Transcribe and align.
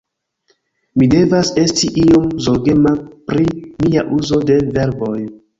Mi 1.01 1.07
devas 1.13 1.51
esti 1.65 1.91
iom 2.05 2.25
zorgema 2.47 2.95
pri 3.29 3.47
mia 3.91 4.07
uzo 4.21 4.45
de 4.53 4.61
verboj 4.81 5.17